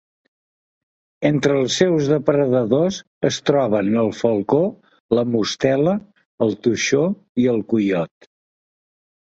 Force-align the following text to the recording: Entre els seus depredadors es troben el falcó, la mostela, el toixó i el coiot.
Entre 1.29 1.57
els 1.63 1.75
seus 1.81 2.07
depredadors 2.13 2.97
es 3.31 3.39
troben 3.51 4.01
el 4.05 4.11
falcó, 4.23 4.63
la 5.19 5.27
mostela, 5.37 5.95
el 6.49 6.61
toixó 6.69 7.09
i 7.45 7.51
el 7.55 7.65
coiot. 7.75 8.33